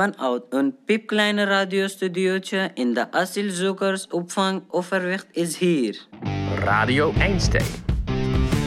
[0.00, 6.06] Vanuit een piepkleine radiostudiootje in de asielzoekersopvang Overwicht is hier.
[6.54, 7.64] Radio Einstein.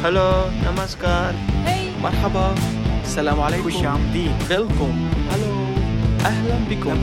[0.01, 1.33] Hallo, namaskar.
[1.33, 1.89] Hey.
[2.01, 2.54] Marhaba.
[3.05, 3.71] Salam alaikum.
[4.47, 5.09] Welkom.
[5.29, 5.51] Hallo.
[6.23, 6.97] Ahlan bikum.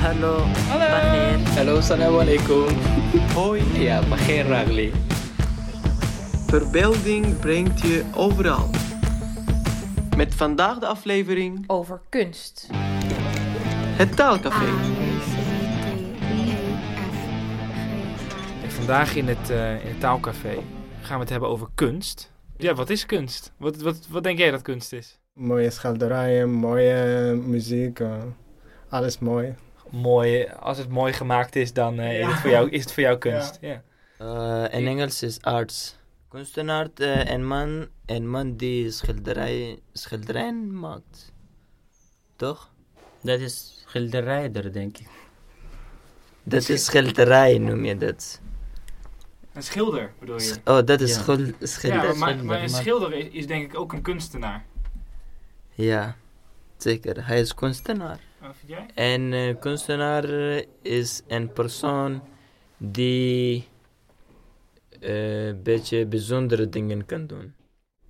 [0.00, 0.38] Hallo,
[0.68, 1.38] Bahir.
[1.54, 2.66] Hallo, salam alaikum.
[3.34, 3.62] Hoi.
[3.72, 4.92] Ja, Bagheer Ragli.
[6.46, 8.70] Verbeelding brengt je overal.
[10.16, 12.68] Met vandaag de aflevering Over kunst.
[13.96, 14.66] Het Taalcafé.
[18.68, 20.54] Vandaag in het, eh, in het taalcafé
[21.00, 22.32] gaan we het hebben over kunst.
[22.56, 23.52] Ja, wat is kunst?
[23.56, 25.18] Wat, wat, wat denk jij dat kunst is?
[25.32, 28.22] Mooie schilderijen, mooie muziek, eh,
[28.88, 29.54] alles mooi.
[29.90, 33.02] Mooi, als het mooi gemaakt is, dan eh, is, het voor jou, is het voor
[33.02, 33.58] jou kunst.
[33.60, 33.82] Ja.
[34.18, 35.96] Eh, in Engels is arts.
[36.28, 41.32] Kunstenaar, een man, een man die schilderij, schilderijen maakt.
[42.36, 42.70] Toch?
[43.22, 45.06] Dat is schilderijder, denk ik.
[46.42, 48.40] Dat is schilderij, noem je dat.
[49.52, 50.40] Een schilder, bedoel je?
[50.42, 51.20] Sch- Oh, dat is Ja.
[51.22, 52.16] schil- Ja, schilder.
[52.16, 54.64] maar, maar een schilder is, is denk ik ook een kunstenaar.
[55.74, 56.16] Ja,
[56.76, 57.26] zeker.
[57.26, 58.18] Hij is kunstenaar.
[58.40, 58.86] Wat vind jij?
[58.94, 62.22] En eh, kunstenaar eh, is een persoon
[62.78, 63.68] die
[65.00, 67.54] eh, een beetje bijzondere dingen kan doen.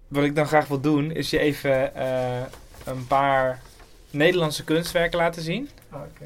[0.08, 2.42] Wat ik dan graag wil doen, is je even eh,
[2.84, 3.62] een paar
[4.10, 5.68] Nederlandse kunstwerken laten zien.
[5.92, 6.24] Oké.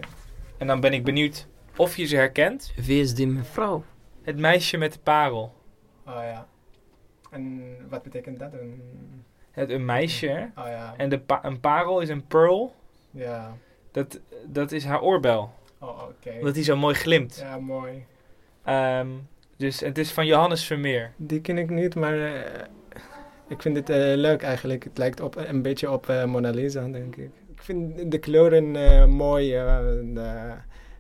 [0.59, 2.73] En dan ben ik benieuwd of je ze herkent.
[2.77, 3.85] Wie is die mevrouw?
[4.23, 5.55] Het meisje met de parel.
[6.07, 6.47] Oh ja.
[7.31, 8.53] En wat betekent dat?
[8.53, 8.83] Een...
[9.51, 10.43] Het, een meisje, hè?
[10.63, 10.95] Oh ja.
[10.97, 12.75] En de pa- een parel is een pearl.
[13.11, 13.57] Ja.
[13.91, 15.53] Dat, dat is haar oorbel.
[15.79, 16.31] Oh, oké.
[16.39, 17.37] Omdat die zo mooi glimt.
[17.41, 18.05] Ja, mooi.
[18.65, 19.09] Ehm,
[19.57, 21.13] dus het is van Johannes Vermeer.
[21.17, 22.63] Die ken ik niet, maar eh,
[23.49, 24.85] ik vind het eh, leuk eigenlijk.
[24.85, 27.31] Het lijkt op, een beetje op eh, Mona Lisa, denk ik.
[27.61, 29.77] Ik vind de kleuren eh, mooi eh,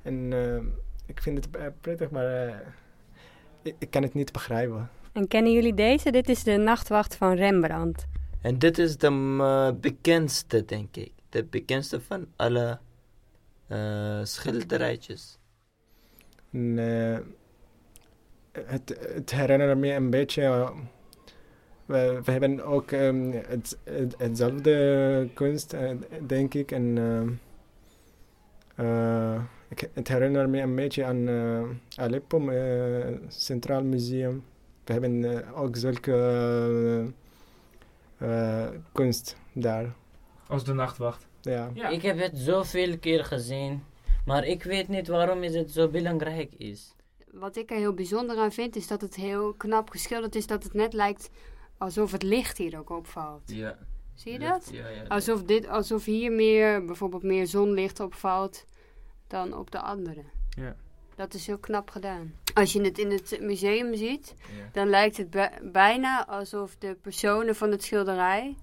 [0.02, 0.56] en eh,
[1.06, 2.54] ik vind het prettig, maar eh,
[3.62, 4.90] ik, ik kan het niet begrijpen.
[5.12, 6.10] En kennen jullie deze?
[6.10, 8.06] Dit is de nachtwacht van Rembrandt.
[8.42, 11.12] En dit is de eh, bekendste, denk ik.
[11.28, 12.78] De bekendste van alle
[13.66, 15.38] eh, schilderijtjes.
[16.52, 16.76] En,
[18.52, 20.72] het, het herinnert me een beetje.
[21.90, 25.90] We, we hebben ook ehm, het, het, hetzelfde kunst, eh,
[26.26, 26.72] denk ik.
[26.72, 27.28] En ehm,
[28.80, 34.44] eh, ik, het herinnert me een beetje aan eh, Aleppo, eh, Centraal Museum.
[34.84, 37.12] We hebben ook zulke
[38.92, 39.94] kunst daar.
[40.46, 41.26] Als de nachtwacht.
[41.40, 41.70] Ja.
[41.74, 41.88] Ja.
[41.88, 43.82] Ik heb het zoveel keer gezien,
[44.24, 46.94] maar ik weet niet waarom is het zo belangrijk is.
[47.32, 50.46] Wat ik er heel bijzonder aan vind, is dat het heel knap geschilderd is.
[50.46, 51.30] Dat het net lijkt
[51.80, 53.42] alsof het licht hier ook opvalt.
[53.46, 53.78] Ja.
[54.14, 54.68] Zie je dat?
[54.72, 55.02] Ja, ja.
[55.08, 58.64] Alsof, dit, alsof hier meer, bijvoorbeeld meer zonlicht opvalt
[59.26, 60.22] dan op de andere.
[60.50, 60.76] Ja.
[61.14, 62.34] Dat is heel knap gedaan.
[62.54, 64.68] Als je het in het museum ziet, Ja.
[64.72, 68.56] dan lijkt het bij- bijna alsof de personen van het schilderij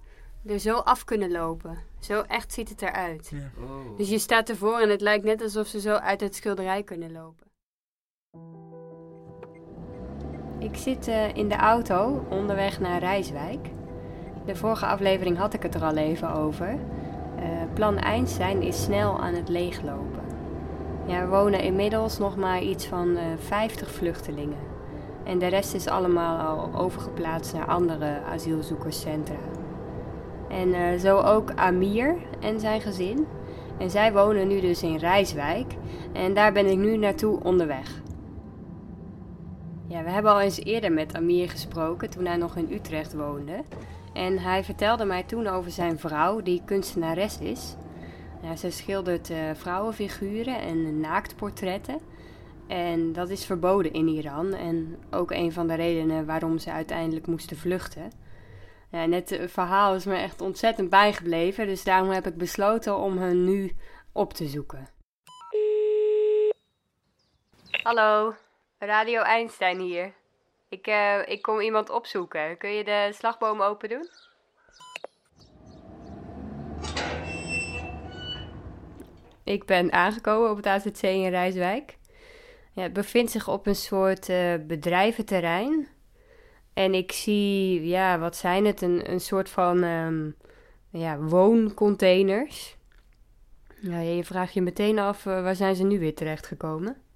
[0.46, 1.78] er zo af kunnen lopen.
[2.00, 3.32] Zo echt ziet het eruit.
[3.60, 3.98] Oh.
[3.98, 7.12] Dus je staat ervoor en het lijkt net alsof ze zo uit het schilderij kunnen
[7.12, 7.46] lopen.
[10.60, 13.70] Ik zit eh, in de auto onderweg naar Rijswijk.
[14.46, 16.68] De vorige aflevering had ik het er al even over.
[16.68, 20.22] Eh, plan Einstein is snel aan het leeglopen.
[21.06, 24.58] Ja, er wonen inmiddels nog maar iets van eh 50 vluchtelingen.
[25.24, 29.36] En de rest is allemaal al overgeplaatst naar andere asielzoekerscentra.
[30.50, 33.28] En zo ook Amir en zijn gezin.
[33.78, 35.76] En zij wonen nu dus in Rijswijk.
[36.14, 38.02] En daar ben ik nu naartoe onderweg.
[39.90, 43.64] Ja, we hebben al eens eerder met Amir gesproken toen hij nog in Utrecht woonde.
[44.14, 47.76] En hij vertelde mij toen over zijn vrouw, die kunstenares is.
[48.42, 52.00] Ja, zij schildert eh, vrouwenfiguren en naaktportretten.
[52.68, 54.54] En dat is verboden in Iran.
[54.54, 58.12] En ook een van de redenen waarom ze uiteindelijk moesten vluchten.
[58.92, 61.68] Ja, en het eh, verhaal is me echt ontzettend bijgebleven.
[61.68, 63.76] Dus daarom heb ik besloten om hen nu
[64.12, 64.88] op te zoeken.
[67.84, 68.34] Hallo,
[68.80, 70.14] Radio Einstein hier.
[70.70, 72.58] Ik, eh, ik kom iemand opzoeken.
[72.58, 74.10] Kun je de slagboom open doen?
[79.44, 81.98] Ik ben aangekomen op het AZC in Rijswijk.
[82.72, 85.88] Ja, het bevindt zich op een soort eh, bedrijventerrein.
[86.74, 88.82] En ik zie, ja, wat zijn het?
[88.82, 90.32] Een, een soort van ehm,
[91.02, 92.78] ja, wooncontainers.
[93.82, 97.07] Ja, je vraagt je meteen af, eh, waar zijn ze nu weer terechtgekomen?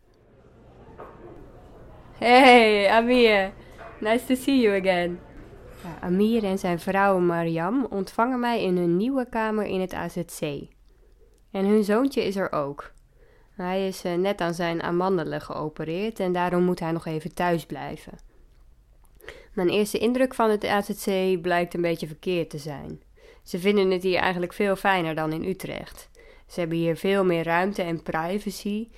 [2.22, 3.52] Hey, Amir.
[4.00, 5.20] Nice to see you again.
[6.02, 10.42] Amir en zijn vrouw Mariam ontvangen mij in hun nieuwe kamer in het AZC.
[11.52, 12.92] En hun zoontje is er ook.
[13.56, 17.66] Hij is eh, net aan zijn amandelen geopereerd en daarom moet hij nog even thuis
[17.66, 18.14] blijven.
[19.54, 23.02] Mijn eerste indruk van het AZC blijkt een beetje verkeerd te zijn.
[23.44, 26.10] Ze vinden het hier eigenlijk veel fijner dan in Utrecht.
[26.48, 28.90] Ze hebben hier veel meer ruimte en privacy,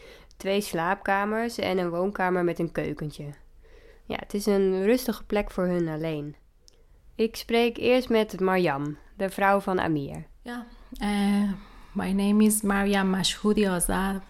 [0.44, 3.25] twee slaapkamers en een woonkamer met een keukentje.
[4.06, 6.36] Ja, het is een rustige plek voor hun alleen.
[7.16, 10.25] Ik spreek eerst met Marjam, de vrouw van Amir.
[10.42, 10.60] Yeah,
[11.01, 11.51] uh,
[11.92, 14.22] my name is Mariam Mashhoudi Azad.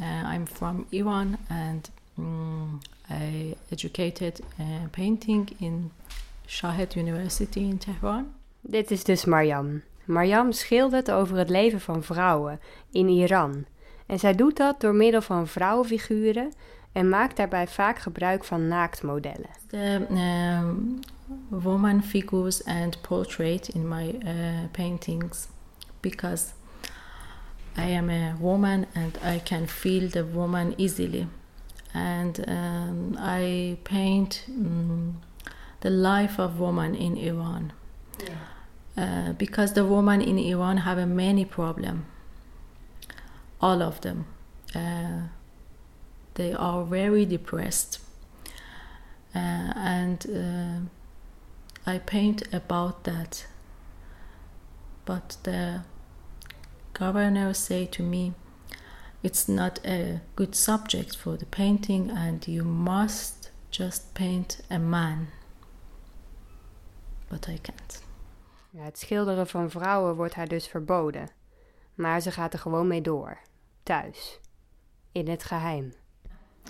[0.00, 2.78] Uh, I'm from Iran and mm,
[3.10, 5.92] I educated uh, painting in
[6.46, 8.26] Shahed University in Tehran.
[8.60, 9.82] Dit is dus Marjam.
[10.04, 12.60] Marjam schildert over het leven van vrouwen
[12.90, 13.64] in Iran.
[14.12, 16.52] En zij doet dat door middel van vrouwenfiguren
[16.92, 19.50] en maakt daarbij vaak gebruik van naaktmodellen.
[19.66, 20.06] The
[20.60, 20.98] um,
[21.48, 24.30] woman figures and portrait in my uh,
[24.70, 25.48] paintings
[26.00, 26.44] because
[27.78, 31.26] I am a woman and I can feel the woman easily.
[31.92, 35.20] And um, I paint um,
[35.78, 37.72] the life of woman in Iran.
[38.96, 42.04] Uh, because the woman in Iran have a many problem.
[43.62, 44.26] All of them.
[44.74, 45.28] Uh,
[46.34, 48.00] they are very depressed.
[49.34, 53.46] Uh, and uh, I paint about that.
[55.04, 55.82] But the
[56.92, 58.34] governor say to me,
[59.22, 65.28] it's not a good subject for the painting and you must just paint a man.
[67.28, 68.02] But I can't.
[68.70, 71.28] Ja, het schilderen van vrouwen wordt haar dus verboden.
[71.94, 73.38] Maar ze gaat er gewoon mee door.
[73.82, 74.38] Thuis.
[75.12, 75.92] In het geheim.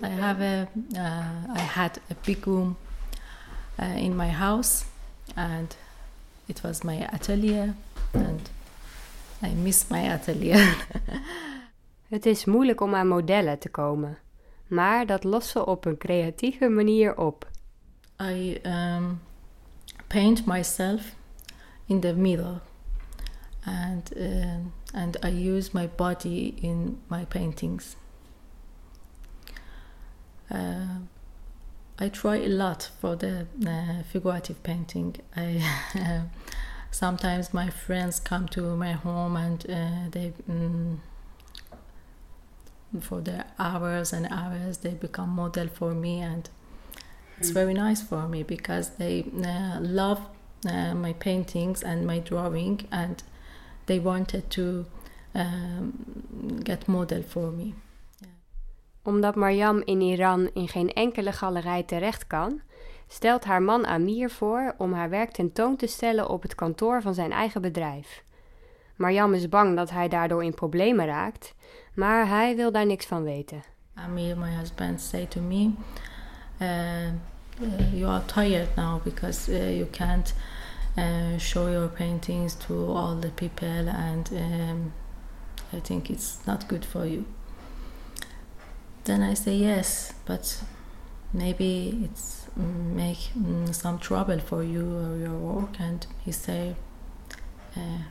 [0.02, 2.76] I have a, uh, I had a big room
[3.78, 4.84] uh, in my house,
[5.34, 5.76] and
[6.46, 7.74] it was my atelier,
[8.12, 8.50] and
[9.42, 10.76] I miss my atelier.
[12.08, 14.18] Het is moeilijk om aan modellen te komen.
[14.66, 17.50] Maar dat lost ze op een creatieve manier op.
[18.20, 19.20] I um,
[20.06, 21.14] paint myself
[21.86, 22.60] in the middle,
[23.64, 24.56] and uh,
[24.92, 27.96] and I use my body in my paintings.
[30.50, 30.98] Uh,
[31.98, 35.16] I try a lot for the uh, figurative painting.
[35.36, 35.62] I
[36.90, 40.98] sometimes my friends come to my home and uh, they mm,
[43.00, 46.50] for the hours and hours they become model for me and
[47.38, 50.20] it's very nice for me because they uh, love
[50.68, 53.22] uh, my paintings and my drawing and
[53.84, 54.84] they wanted to
[55.32, 55.92] um,
[56.62, 57.74] get model for me.
[59.02, 62.60] Omdat Mariam in Iran in geen enkele galerij terecht kan,
[63.08, 67.14] stelt haar man Amir voor om haar werk tentoon te stellen op het kantoor van
[67.14, 68.22] zijn eigen bedrijf.
[68.96, 71.54] Mariam is bang dat hij daardoor in problemen raakt,
[71.94, 73.62] maar hij wil daar niks van weten.
[73.94, 75.70] Amir, my husband, say to me,
[76.58, 77.06] uh,
[77.60, 80.34] uh, "You are tired now because uh, you can't
[80.96, 84.92] uh, show your paintings to all the people, and um,
[85.72, 87.24] I think it's not good for you."
[89.04, 90.62] Then I say yes, but
[91.32, 96.74] maybe it's mm, make mm, some trouble for you or your work, and he say,
[97.76, 98.02] uh,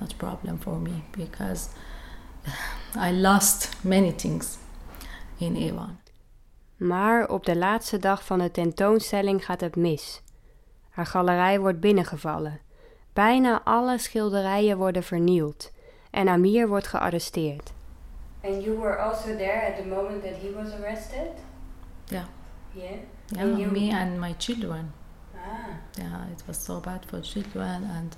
[0.00, 1.68] "Not problem for me because."
[2.96, 4.58] I lost many things
[5.38, 5.98] in Iran.
[6.76, 10.22] Maar op de laatste dag van de tentoonstelling gaat het mis.
[10.92, 12.60] Haar galerij wordt binnengevallen.
[13.12, 15.72] Bijna alle schilderijen worden vernield
[16.10, 17.72] en Amir wordt gearresteerd.
[18.44, 21.30] And you were also there at the moment that he was arrested?
[22.08, 22.24] Yeah.
[22.72, 22.90] Yeah.
[23.26, 24.92] Yeah, And you- me and my children.
[25.34, 25.50] Ah.
[25.92, 28.16] Yeah, it was so bad for children, and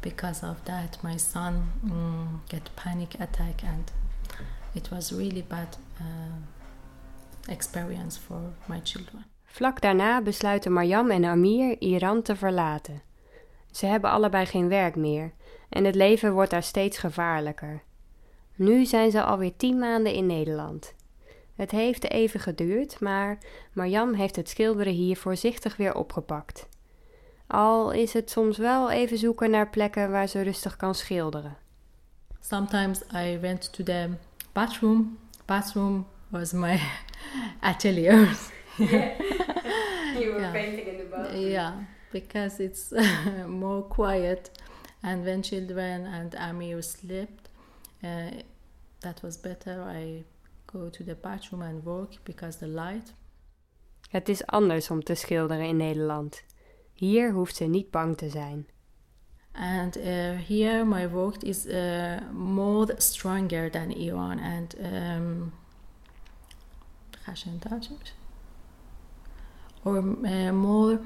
[0.00, 3.92] because of that, my son mm, get panic attack, and
[4.74, 6.04] it was really bad uh,
[7.52, 9.24] experience for my children.
[9.52, 13.02] Vlak daarna besluiten Mariam en Amir Iran te verlaten.
[13.70, 15.32] Ze hebben allebei geen werk meer
[15.68, 17.82] en het leven wordt daar steeds gevaarlijker.
[18.54, 20.94] Nu zijn ze alweer tien maanden in Nederland.
[21.54, 23.38] Het heeft even geduurd, maar
[23.72, 26.68] Mariam heeft het schilderen hier voorzichtig weer opgepakt.
[27.46, 31.56] Al is het soms wel even zoeken naar plekken waar ze rustig kan schilderen.
[32.40, 34.08] Sometimes I went to the
[34.52, 35.18] bathroom.
[35.44, 36.80] Bathroom was my
[37.60, 38.50] atelier.
[38.78, 40.52] you were yeah.
[40.52, 41.50] painting in the bathroom.
[41.50, 41.72] Yeah,
[42.12, 42.92] because it's
[43.46, 44.50] more quiet.
[45.02, 47.48] And when children and Amir slept,
[48.04, 48.30] uh,
[49.00, 49.82] that was better.
[49.82, 50.24] I
[50.66, 53.12] go to the bathroom and work because the light.
[54.10, 56.42] Het is anders om te schilderen in Nederland.
[56.92, 58.66] Hier hoeft ze niet bang te zijn.
[59.52, 60.04] And uh,
[60.48, 65.52] here my work is uh, more stronger than Iran and um,
[69.82, 71.00] or uh, more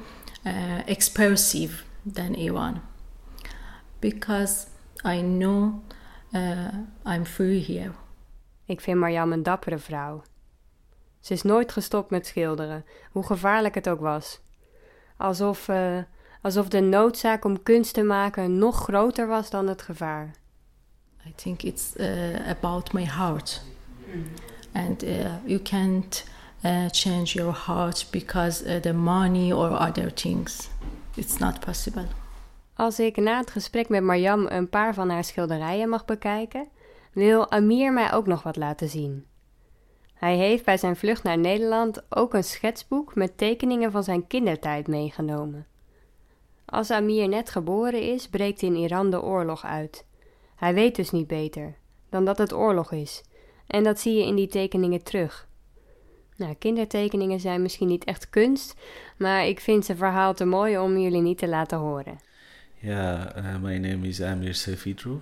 [0.46, 0.52] uh,
[0.86, 2.80] expressive than Iran
[4.00, 4.66] because
[5.04, 5.82] I know
[6.34, 6.68] uh,
[7.04, 7.92] I'm free here.
[8.64, 10.22] Ik vind Marjam een dappere vrouw.
[11.20, 14.40] Ze is nooit gestopt met schilderen, hoe gevaarlijk het ook was.
[15.16, 15.98] Alsof, eh,
[16.42, 20.34] alsof de noodzaak om kunst te maken nog groter was dan het gevaar.
[21.26, 23.62] I think it's uh, about my heart,
[24.72, 26.24] and uh, you can't
[26.66, 30.68] uh, change your heart because uh, the money or other things.
[31.14, 32.06] It's not possible.
[32.74, 36.68] Als ik na het gesprek met Marjam een paar van haar schilderijen mag bekijken,
[37.12, 39.26] wil Amir mij ook nog wat laten zien.
[40.14, 44.86] Hij heeft bij zijn vlucht naar Nederland ook een schetsboek met tekeningen van zijn kindertijd
[44.86, 45.66] meegenomen.
[46.64, 50.04] Als Amir net geboren is, breekt in Iran de oorlog uit.
[50.56, 51.74] Hij weet dus niet beter
[52.10, 53.22] dan dat het oorlog is,
[53.66, 55.48] en dat zie je in die tekeningen terug.
[56.36, 58.74] Nou, kindertekeningen zijn misschien niet echt kunst,
[59.16, 62.18] maar ik vind zijn verhaal te mooi om jullie niet te laten horen.
[62.80, 65.20] Yeah, uh, my name is Amir Sefidru.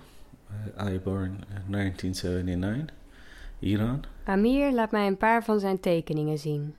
[0.77, 2.95] Uh, I born in 1979,
[3.59, 4.03] Iran.
[4.23, 6.75] Amir laat mij een paar van zijn tekeningen zien.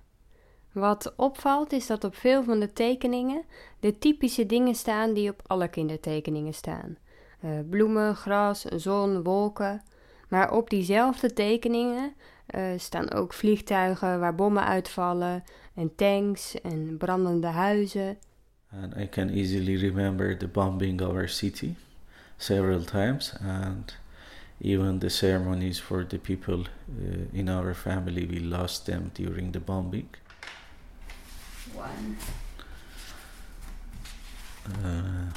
[0.72, 3.44] Wat opvalt is dat op veel van de tekeningen
[3.80, 6.96] de typische dingen staan die op alle kindertekeningen staan:
[7.40, 9.82] Eh, bloemen, gras, zon, wolken.
[10.28, 12.14] Maar op diezelfde tekeningen
[12.46, 18.18] eh, staan ook vliegtuigen waar bommen uitvallen, en tanks en brandende huizen.
[18.82, 21.74] And I can easily remember the bombing of our city
[22.36, 23.96] several times, and
[24.60, 29.60] even the ceremonies for the people uh, in our family, we lost them during the
[29.60, 30.08] bombing.
[31.74, 32.16] One.
[34.84, 35.30] Uh,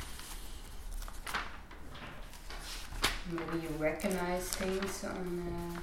[3.32, 5.80] Maybe you recognize things on uh,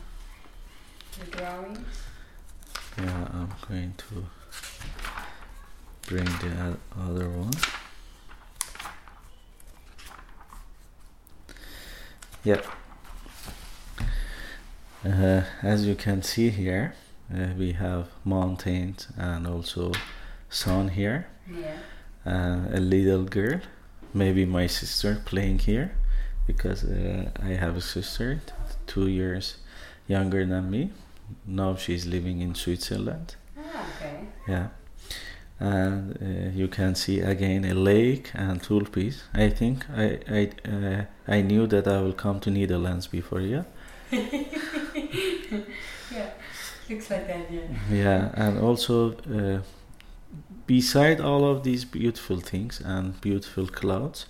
[1.18, 1.78] the drawings.
[2.99, 4.26] yeah, I'm going to
[6.08, 7.52] bring the other one.
[12.44, 12.66] Yep.
[15.04, 16.94] Uh, as you can see here,
[17.35, 19.92] uh, we have mountains and also
[20.49, 21.26] sun here.
[21.49, 21.76] Yeah.
[22.26, 23.61] uh, a little girl,
[24.12, 25.92] maybe my sister playing here,
[26.46, 28.40] because uh, I have a sister,
[28.87, 29.56] two years
[30.08, 30.90] younger than me.
[31.47, 33.37] Now she's living in Switzerland.
[33.59, 34.21] Ah, okay.
[34.49, 34.68] Yeah,
[35.59, 39.25] and uh, you can see again a lake and tulpes.
[39.35, 43.40] I think I I uh, I knew that I will come to Netherlands before.
[43.40, 43.64] Yeah.
[44.12, 44.21] yeah,
[46.88, 47.61] looks like that, yeah.
[47.90, 49.61] Yeah, and also uh,
[50.66, 54.26] beside all of these beautiful things and beautiful clouds,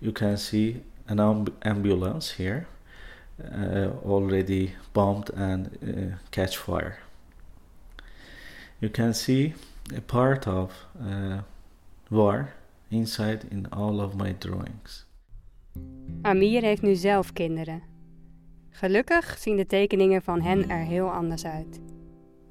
[0.00, 2.66] you can see an amb- ambulance here
[4.04, 6.98] already bombed and uh, catch fire.
[8.78, 9.54] You can see
[9.96, 11.38] a part of uh,
[12.08, 12.52] war
[12.90, 15.06] inside in all of my drawings.
[16.22, 17.82] Amir heeft nu zelf kinderen.
[18.70, 21.80] Gelukkig zien de tekeningen van hen er heel anders uit.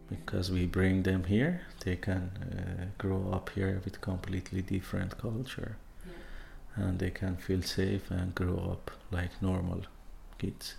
[0.10, 5.78] because we bring them here they can uh, grow up here with completely different culture
[6.76, 9.82] and they can feel safe and grow up like normal
[10.40, 10.78] kids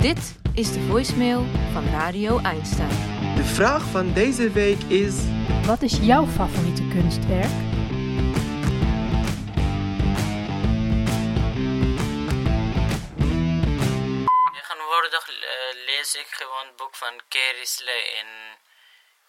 [0.00, 2.88] Dit is de voicemail van Radio Einstein.
[3.36, 5.14] De vraag van deze week is:
[5.66, 7.56] Wat is jouw favoriete kunstwerk?
[14.54, 18.04] Tegenwoordig eh, lees ik gewoon het boek van Carrie Slay.
[18.20, 18.26] En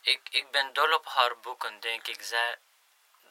[0.01, 2.21] ik, ik ben dol op haar boeken, denk ik.
[2.21, 2.55] Zij,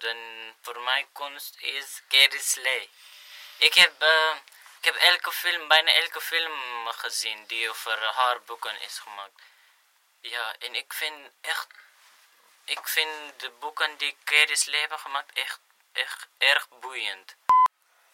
[0.00, 2.90] dan voor mij kunst is Carrie Slay.
[3.56, 4.34] Ik heb, eh,
[4.78, 9.40] ik heb elke film, bijna elke film gezien die over haar boeken is gemaakt.
[10.20, 11.66] Ja, en ik vind echt,
[12.64, 15.60] ik vind de boeken die Carrie Slay hebben gemaakt echt,
[15.92, 17.34] echt erg boeiend.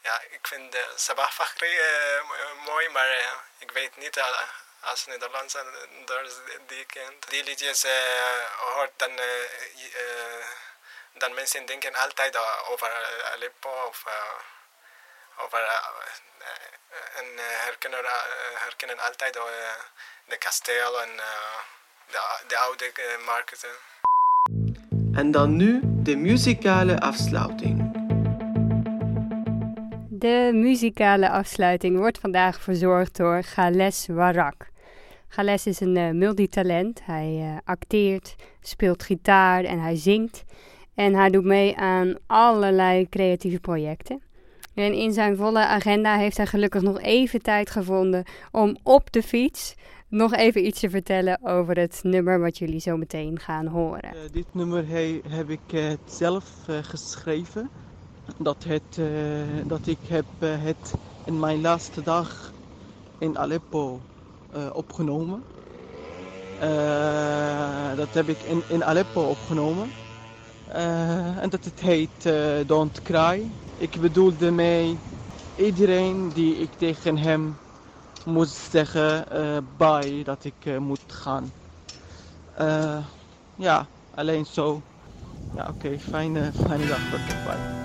[0.03, 4.49] Ja, ik vind de Sabah Fakhri eh, mo- mooi, maar eh, ik weet niet eh,
[4.81, 5.53] als Nederlands
[6.05, 6.31] door
[6.67, 7.29] die kent.
[7.31, 9.43] Die liedjes eh, hoort dan, eh,
[9.95, 10.47] eh,
[11.12, 12.37] dan mensen denken altijd
[12.71, 12.90] over
[13.35, 14.04] Aleppo of
[15.37, 15.61] over
[17.19, 18.04] en herkennen,
[18.54, 19.38] herkennen altijd
[20.28, 21.59] de kasteel en eh,
[22.11, 22.92] de, de oude
[23.25, 23.69] markten.
[25.14, 27.90] En dan nu de muzikale afsluiting.
[30.09, 34.66] De muzikale afsluiting wordt vandaag verzorgd door Gales Warak.
[35.28, 37.00] Gales is een eh, multitalent.
[37.04, 40.45] Hij eh, acteert, speelt gitaar en hij zingt.
[40.95, 44.23] En hij doet mee aan allerlei creatieve projecten.
[44.75, 49.23] En in zijn volle agenda heeft hij gelukkig nog even tijd gevonden om op de
[49.23, 49.75] fiets
[50.09, 54.15] nog even iets te vertellen over het nummer wat jullie zo meteen gaan horen.
[54.15, 57.71] Uh, dit nummer he, heb ik uh, zelf uh, geschreven.
[58.37, 59.01] Dat, het,
[59.67, 60.95] dat ik heb het
[61.25, 62.53] in mijn laatste dag
[63.19, 64.01] in Aleppo
[64.73, 65.43] opgenomen.
[67.97, 69.91] dat heb ik in, in Aleppo opgenomen.
[71.41, 72.33] En dat het heet
[72.67, 73.50] Don't Cry.
[73.79, 74.97] Ik bedoelde mee
[75.57, 77.57] iedereen die ik tegen hem
[78.25, 81.52] moest zeggen uh, bye, dat ik moet gaan.
[83.57, 84.83] Ja, alleen zo.
[85.57, 87.09] Ja, oké, fijne, fijne dag.
[87.26, 87.82] Bye.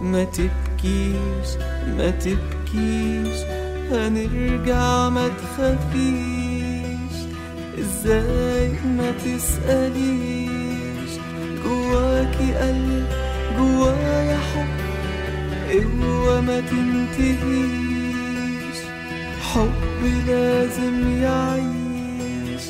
[0.00, 1.48] ما تبكيش
[1.96, 3.38] ما تبكيش
[3.92, 7.18] هنرجع ما تخافيش.
[7.78, 11.10] إزاي ما تسأليش؟
[11.64, 13.06] جواكي قلب
[13.58, 14.78] جوايا حب
[15.72, 17.98] قوة ما تنتهيش.
[19.42, 22.62] حب لازم يعيش.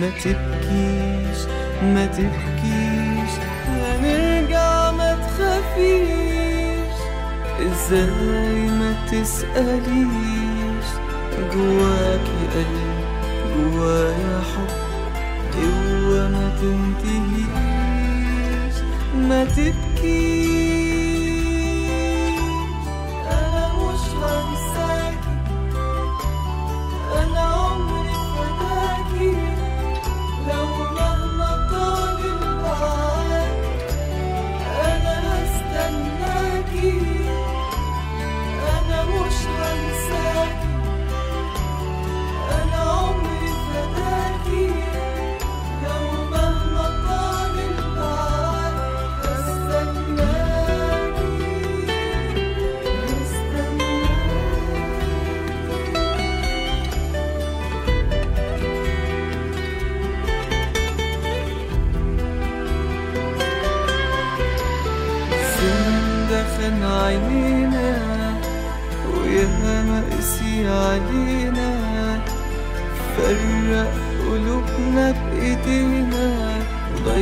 [0.00, 1.40] ما تبكيش
[1.82, 3.32] ما تبكيش
[3.66, 6.23] هنرجع ما تخافيش.
[7.72, 10.86] إزاي ما تسأليش؟
[11.54, 12.98] جواكي قلب
[13.56, 14.72] جوايا حب
[15.54, 17.44] قوة ما تنتهيش.
[19.28, 20.33] ما تبكيش.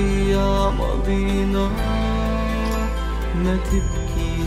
[0.01, 1.69] وضيع ماضينا
[3.35, 4.37] ما تبكي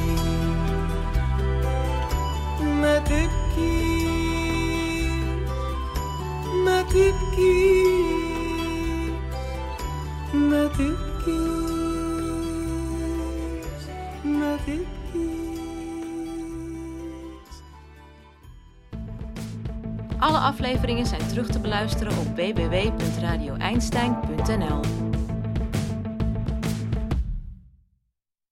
[2.62, 4.00] ما تبكي
[6.64, 7.90] ما تبكي
[10.34, 11.40] ما تبكي
[14.24, 14.90] ما تبكي
[20.22, 24.80] Alle afleveringen zijn terug te beluisteren op www.radioeinstein.nl.